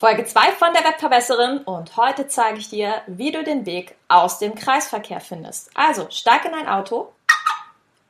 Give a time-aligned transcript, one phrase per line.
[0.00, 4.38] Folge 2 von der Webverbesserin und heute zeige ich dir, wie du den Weg aus
[4.38, 5.68] dem Kreisverkehr findest.
[5.74, 7.12] Also steig in dein Auto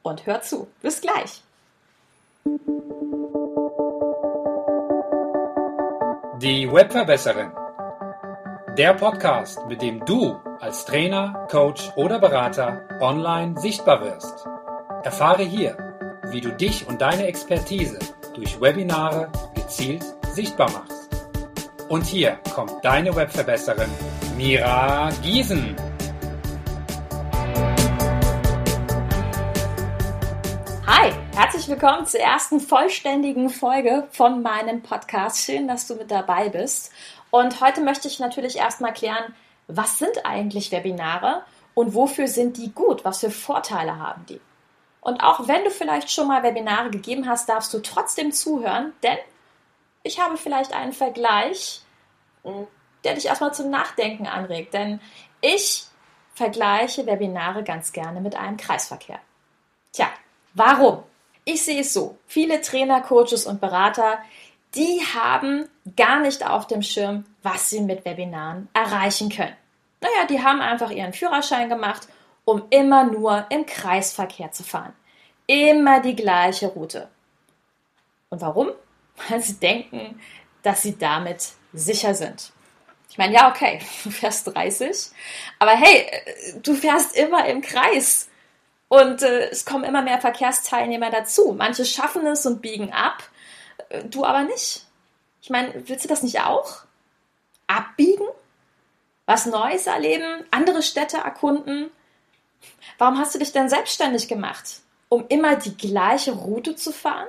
[0.02, 0.68] und hör zu.
[0.82, 1.42] Bis gleich.
[6.38, 7.50] Die Webverbesserin.
[8.78, 14.46] Der Podcast, mit dem du als Trainer, Coach oder Berater online sichtbar wirst.
[15.02, 17.98] Erfahre hier, wie du dich und deine Expertise
[18.34, 20.99] durch Webinare gezielt sichtbar machst.
[21.90, 23.90] Und hier kommt deine Webverbesserin
[24.36, 25.74] Mira Giesen.
[30.86, 35.44] Hi, herzlich willkommen zur ersten vollständigen Folge von meinem Podcast.
[35.44, 36.92] Schön, dass du mit dabei bist.
[37.32, 39.34] Und heute möchte ich natürlich erstmal klären,
[39.66, 41.42] was sind eigentlich Webinare
[41.74, 43.04] und wofür sind die gut?
[43.04, 44.40] Was für Vorteile haben die?
[45.00, 49.18] Und auch wenn du vielleicht schon mal Webinare gegeben hast, darfst du trotzdem zuhören, denn
[50.02, 51.82] ich habe vielleicht einen Vergleich,
[52.42, 52.66] hm,
[53.04, 54.74] der dich erstmal zum Nachdenken anregt.
[54.74, 55.00] Denn
[55.40, 55.84] ich
[56.34, 59.20] vergleiche Webinare ganz gerne mit einem Kreisverkehr.
[59.92, 60.08] Tja,
[60.54, 61.02] warum?
[61.44, 62.18] Ich sehe es so.
[62.26, 64.18] Viele Trainer, Coaches und Berater,
[64.74, 69.56] die haben gar nicht auf dem Schirm, was sie mit Webinaren erreichen können.
[70.00, 72.08] Naja, die haben einfach ihren Führerschein gemacht,
[72.44, 74.92] um immer nur im Kreisverkehr zu fahren.
[75.46, 77.08] Immer die gleiche Route.
[78.28, 78.70] Und warum?
[79.28, 80.20] Weil sie denken,
[80.62, 82.52] dass sie damit sicher sind.
[83.08, 85.10] Ich meine, ja, okay, du fährst 30,
[85.58, 86.06] aber hey,
[86.62, 88.28] du fährst immer im Kreis.
[88.88, 91.54] Und äh, es kommen immer mehr Verkehrsteilnehmer dazu.
[91.56, 93.22] Manche schaffen es und biegen ab,
[93.88, 94.84] äh, du aber nicht.
[95.42, 96.82] Ich meine, willst du das nicht auch?
[97.68, 98.26] Abbiegen?
[99.26, 100.44] Was Neues erleben?
[100.50, 101.90] Andere Städte erkunden?
[102.98, 104.80] Warum hast du dich denn selbstständig gemacht?
[105.08, 107.28] Um immer die gleiche Route zu fahren?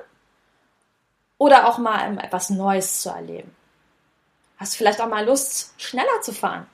[1.42, 3.52] Oder auch mal etwas Neues zu erleben.
[4.58, 6.68] Hast vielleicht auch mal Lust, schneller zu fahren?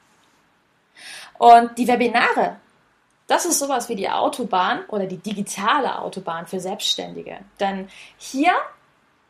[1.39, 2.57] Und die Webinare,
[3.29, 7.39] das ist sowas wie die Autobahn oder die digitale Autobahn für Selbstständige.
[7.59, 7.89] Denn
[8.19, 8.53] hier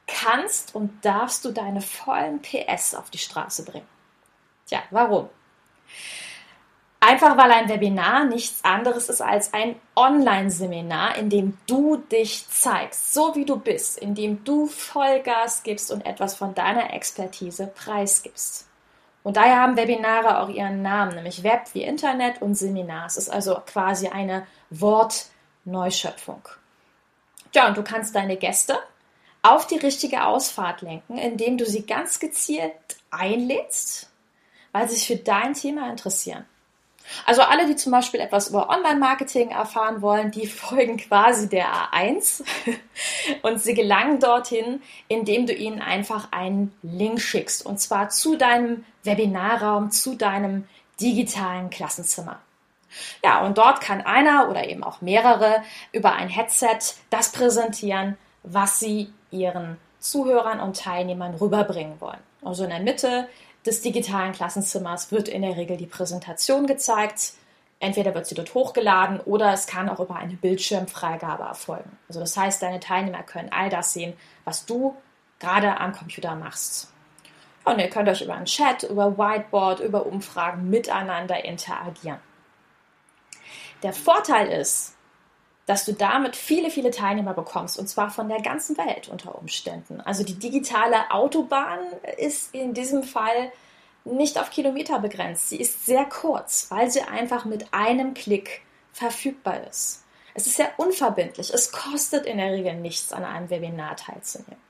[0.08, 3.86] kannst und darfst du deine vollen PS auf die Straße bringen.
[4.66, 5.28] Tja, warum?
[7.20, 13.12] Einfach weil ein Webinar nichts anderes ist als ein Online-Seminar, in dem du dich zeigst,
[13.12, 18.68] so wie du bist, in dem du Vollgas gibst und etwas von deiner Expertise preisgibst.
[19.24, 23.06] Und daher haben Webinare auch ihren Namen, nämlich Web wie Internet und Seminar.
[23.06, 26.42] Es ist also quasi eine Wortneuschöpfung.
[27.52, 28.78] Ja, und du kannst deine Gäste
[29.42, 32.74] auf die richtige Ausfahrt lenken, indem du sie ganz gezielt
[33.10, 34.08] einlädst,
[34.70, 36.46] weil sie sich für dein Thema interessieren.
[37.26, 42.44] Also alle, die zum Beispiel etwas über Online-Marketing erfahren wollen, die folgen quasi der A1
[43.42, 48.84] und sie gelangen dorthin, indem du ihnen einfach einen Link schickst und zwar zu deinem
[49.04, 50.66] Webinarraum, zu deinem
[51.00, 52.40] digitalen Klassenzimmer.
[53.22, 56.78] Ja, und dort kann einer oder eben auch mehrere über ein Headset
[57.10, 62.20] das präsentieren, was sie ihren Zuhörern und Teilnehmern rüberbringen wollen.
[62.42, 63.28] Also in der Mitte
[63.66, 67.32] des digitalen Klassenzimmers wird in der Regel die Präsentation gezeigt.
[67.80, 71.96] Entweder wird sie dort hochgeladen oder es kann auch über eine Bildschirmfreigabe erfolgen.
[72.08, 74.14] Also das heißt, deine Teilnehmer können all das sehen,
[74.44, 74.96] was du
[75.38, 76.92] gerade am Computer machst.
[77.64, 82.18] Und ihr könnt euch über einen Chat, über Whiteboard, über Umfragen miteinander interagieren.
[83.82, 84.96] Der Vorteil ist,
[85.68, 90.00] dass du damit viele, viele Teilnehmer bekommst und zwar von der ganzen Welt unter Umständen.
[90.00, 91.80] Also die digitale Autobahn
[92.16, 93.52] ist in diesem Fall
[94.06, 95.50] nicht auf Kilometer begrenzt.
[95.50, 98.62] Sie ist sehr kurz, weil sie einfach mit einem Klick
[98.94, 100.04] verfügbar ist.
[100.32, 101.52] Es ist sehr unverbindlich.
[101.52, 104.67] Es kostet in der Regel nichts, an einem Webinar teilzunehmen.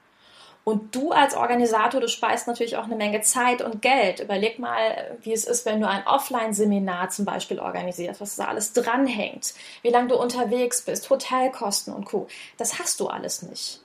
[0.69, 4.21] Und du als Organisator, du speist natürlich auch eine Menge Zeit und Geld.
[4.21, 8.75] Überleg mal, wie es ist, wenn du ein Offline-Seminar zum Beispiel organisierst, was da alles
[8.75, 12.29] dranhängt, wie lange du unterwegs bist, Hotelkosten und Co.
[12.59, 13.81] Das hast du alles nicht.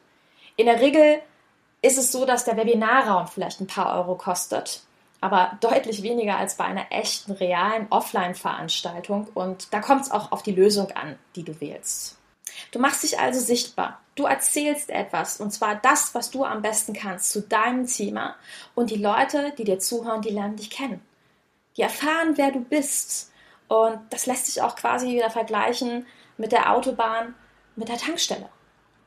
[0.58, 1.20] In der Regel
[1.82, 4.82] ist es so, dass der Webinarraum vielleicht ein paar Euro kostet,
[5.22, 9.30] aber deutlich weniger als bei einer echten, realen Offline-Veranstaltung.
[9.36, 12.18] Und da kommt es auch auf die Lösung an, die du wählst.
[12.74, 14.00] Du machst dich also sichtbar.
[14.16, 18.36] Du erzählst etwas, und zwar das, was du am besten kannst, zu deinem Thema.
[18.74, 21.00] Und die Leute, die dir zuhören, die lernen dich kennen.
[21.78, 23.32] Die erfahren, wer du bist.
[23.68, 27.36] Und das lässt sich auch quasi wieder vergleichen mit der Autobahn,
[27.76, 28.50] mit der Tankstelle.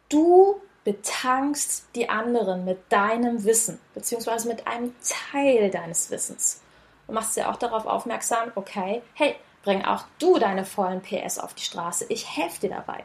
[0.09, 4.95] Du betankst die anderen mit deinem Wissen, beziehungsweise mit einem
[5.33, 6.63] Teil deines Wissens.
[7.09, 9.35] Und machst sie auch darauf aufmerksam, okay, hey,
[9.65, 12.07] bring auch du deine vollen PS auf die Straße.
[12.11, 13.03] Ich helfe dir dabei.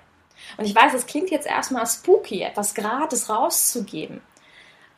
[0.57, 4.21] Und ich weiß, es klingt jetzt erstmal spooky, etwas gratis rauszugeben.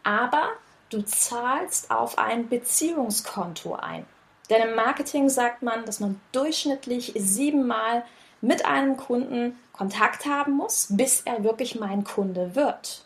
[0.04, 0.50] Aber
[0.90, 4.06] du zahlst auf ein Beziehungskonto ein.
[4.50, 8.04] Denn im Marketing sagt man, dass man durchschnittlich siebenmal
[8.42, 13.06] mit einem Kunden Kontakt haben muss, bis er wirklich mein Kunde wird.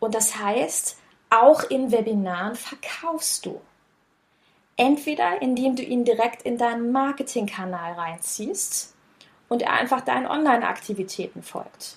[0.00, 0.98] Und das heißt,
[1.30, 3.60] auch in Webinaren verkaufst du.
[4.76, 8.94] Entweder indem du ihn direkt in deinen Marketingkanal reinziehst
[9.48, 11.96] und er einfach deinen Online-Aktivitäten folgt.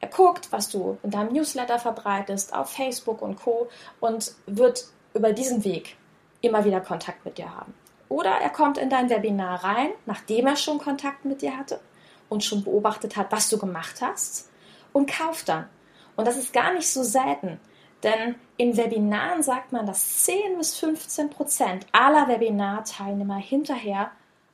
[0.00, 3.68] Er guckt, was du in deinem Newsletter verbreitest, auf Facebook und Co.
[4.00, 5.96] und wird über diesen Weg
[6.40, 7.72] immer wieder Kontakt mit dir haben.
[8.08, 11.80] Oder er kommt in dein Webinar rein, nachdem er schon Kontakt mit dir hatte
[12.28, 14.50] und schon beobachtet hat, was du gemacht hast
[14.92, 15.68] und kauft dann.
[16.16, 17.58] Und das ist gar nicht so selten,
[18.02, 24.10] denn in Webinaren sagt man, dass 10 bis 15 Prozent aller Webinarteilnehmer hinterher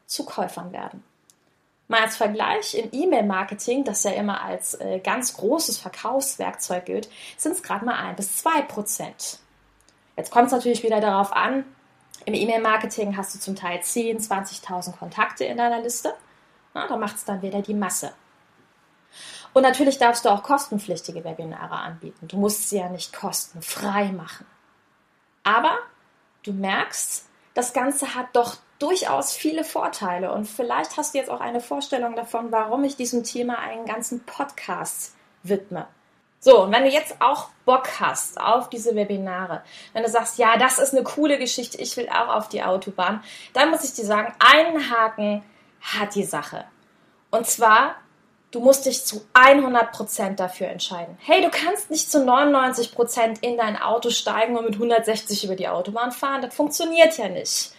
[0.06, 1.02] zu Käufern werden.
[1.88, 7.52] Mal als Vergleich, im E-Mail-Marketing, das ja immer als äh, ganz großes Verkaufswerkzeug gilt, sind
[7.52, 9.38] es gerade mal 1 bis 2 Prozent.
[10.17, 11.64] Jetzt kommt es natürlich wieder darauf an,
[12.29, 16.14] im E-Mail-Marketing hast du zum Teil 10, 20.000 Kontakte in deiner Liste.
[16.75, 18.12] Na, da macht es dann wieder die Masse.
[19.55, 22.29] Und natürlich darfst du auch kostenpflichtige Webinare anbieten.
[22.29, 24.44] Du musst sie ja nicht kostenfrei machen.
[25.43, 25.79] Aber
[26.43, 31.40] du merkst, das Ganze hat doch durchaus viele Vorteile und vielleicht hast du jetzt auch
[31.40, 35.86] eine Vorstellung davon, warum ich diesem Thema einen ganzen Podcast widme.
[36.40, 40.56] So, und wenn du jetzt auch Bock hast auf diese Webinare, wenn du sagst, ja,
[40.56, 44.04] das ist eine coole Geschichte, ich will auch auf die Autobahn, dann muss ich dir
[44.04, 45.42] sagen, einen Haken
[45.81, 46.64] hat die Sache.
[47.31, 47.96] Und zwar,
[48.52, 51.19] du musst dich zu 100% dafür entscheiden.
[51.20, 55.69] Hey, du kannst nicht zu 99% in dein Auto steigen und mit 160 über die
[55.69, 56.42] Autobahn fahren.
[56.42, 57.72] Das funktioniert ja nicht.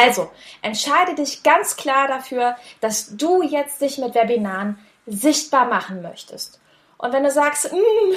[0.00, 0.30] Also,
[0.62, 6.60] entscheide dich ganz klar dafür, dass du jetzt dich mit Webinaren sichtbar machen möchtest.
[6.96, 8.14] Und wenn du sagst, mm,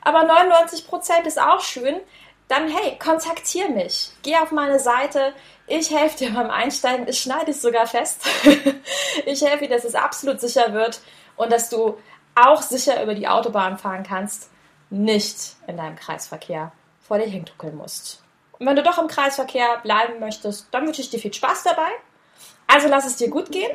[0.00, 2.00] aber 99% ist auch schön,
[2.48, 4.10] dann hey, kontaktier mich.
[4.22, 5.34] Geh auf meine Seite.
[5.66, 7.06] Ich helfe dir beim Einsteigen.
[7.06, 8.26] Ich schneide es sogar fest.
[9.26, 11.00] ich helfe dir, dass es absolut sicher wird
[11.36, 11.98] und dass du
[12.34, 14.50] auch sicher über die Autobahn fahren kannst,
[14.88, 18.22] nicht in deinem Kreisverkehr vor dir hintuckeln musst.
[18.60, 21.88] Und wenn du doch im Kreisverkehr bleiben möchtest, dann wünsche ich dir viel Spaß dabei.
[22.66, 23.70] Also lass es dir gut gehen.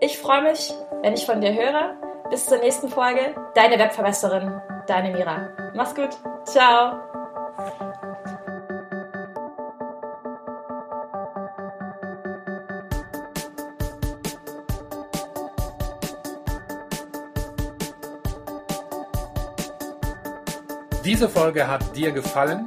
[0.00, 1.96] Ich freue mich, wenn ich von dir höre.
[2.28, 3.34] Bis zur nächsten Folge.
[3.54, 5.50] Deine Webverbesserin, deine Mira.
[5.76, 6.10] Mach's gut.
[6.44, 6.98] Ciao.
[21.04, 22.66] Diese Folge hat dir gefallen?